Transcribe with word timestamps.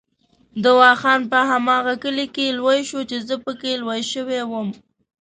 دوا 0.65 0.91
خان 1.01 1.21
په 1.31 1.39
هماغه 1.49 1.93
کلي 2.03 2.27
کې 2.35 2.55
لوی 2.59 2.79
شو 2.89 2.99
چې 3.09 3.17
زه 3.27 3.35
پکې 3.45 3.71
لوی 3.81 4.01
شوی 4.11 4.41
وم. 4.51 4.69